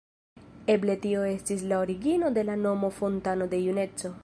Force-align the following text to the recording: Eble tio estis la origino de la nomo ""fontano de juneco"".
Eble 0.75 0.95
tio 1.03 1.25
estis 1.33 1.65
la 1.73 1.79
origino 1.85 2.33
de 2.39 2.45
la 2.49 2.57
nomo 2.65 2.91
""fontano 3.03 3.51
de 3.53 3.61
juneco"". 3.69 4.15